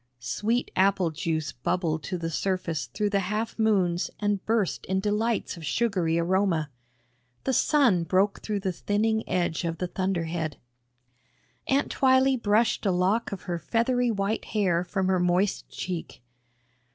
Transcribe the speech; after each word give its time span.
Sweet 0.17 0.71
apple 0.75 1.11
juice 1.11 1.51
bubbled 1.51 2.01
to 2.05 2.17
the 2.17 2.31
surface 2.31 2.87
through 2.87 3.11
the 3.11 3.19
half 3.19 3.59
moons 3.59 4.09
and 4.19 4.43
burst 4.47 4.83
in 4.87 4.99
delights 4.99 5.57
of 5.57 5.63
sugary 5.63 6.17
aroma. 6.17 6.71
The 7.43 7.53
sun 7.53 8.05
broke 8.05 8.41
through 8.41 8.61
the 8.61 8.71
thinning 8.71 9.23
edge 9.29 9.63
of 9.63 9.77
the 9.77 9.85
thunderhead. 9.85 10.57
Aunt 11.67 11.91
Twylee 11.91 12.41
brushed 12.41 12.83
a 12.87 12.91
lock 12.91 13.31
of 13.31 13.43
her 13.43 13.59
feathery 13.59 14.09
white 14.09 14.45
hair 14.45 14.83
from 14.83 15.05
her 15.05 15.19
moist 15.19 15.69
cheek. 15.69 16.23